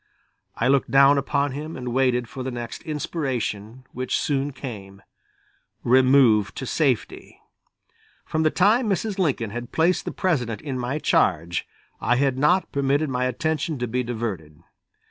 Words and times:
I 0.57 0.67
looked 0.67 0.89
down 0.89 1.19
upon 1.19 1.51
him 1.51 1.77
and 1.77 1.93
waited 1.93 2.27
for 2.27 2.41
the 2.41 2.49
next 2.49 2.81
inspiration, 2.81 3.83
which 3.91 4.17
soon 4.17 4.51
came: 4.51 5.03
"Remove 5.83 6.55
to 6.55 6.65
safety." 6.65 7.39
From 8.25 8.41
the 8.41 8.49
time 8.49 8.89
Mrs. 8.89 9.19
Lincoln 9.19 9.51
had 9.51 9.71
placed 9.71 10.05
the 10.05 10.11
President 10.11 10.59
in 10.59 10.79
my 10.79 10.97
charge, 10.97 11.67
I 11.99 12.15
had 12.15 12.39
not 12.39 12.71
permitted 12.71 13.09
my 13.11 13.25
attention 13.25 13.77
to 13.77 13.87
be 13.87 14.01
diverted. 14.01 14.63